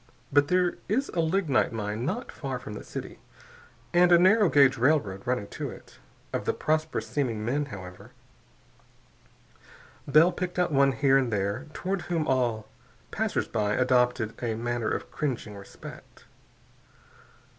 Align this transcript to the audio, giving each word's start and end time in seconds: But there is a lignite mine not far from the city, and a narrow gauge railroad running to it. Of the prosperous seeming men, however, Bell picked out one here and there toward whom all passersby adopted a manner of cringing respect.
But 0.33 0.47
there 0.47 0.79
is 0.89 1.09
a 1.09 1.19
lignite 1.19 1.71
mine 1.71 2.05
not 2.07 2.31
far 2.31 2.57
from 2.57 2.73
the 2.73 2.83
city, 2.83 3.19
and 3.93 4.11
a 4.11 4.17
narrow 4.17 4.49
gauge 4.49 4.75
railroad 4.75 5.27
running 5.27 5.45
to 5.49 5.69
it. 5.69 5.99
Of 6.33 6.45
the 6.45 6.55
prosperous 6.55 7.05
seeming 7.05 7.45
men, 7.45 7.65
however, 7.65 8.09
Bell 10.07 10.31
picked 10.31 10.57
out 10.57 10.71
one 10.71 10.93
here 10.93 11.19
and 11.19 11.31
there 11.31 11.67
toward 11.73 12.01
whom 12.01 12.27
all 12.27 12.67
passersby 13.11 13.59
adopted 13.77 14.33
a 14.41 14.55
manner 14.55 14.89
of 14.89 15.11
cringing 15.11 15.55
respect. 15.55 16.25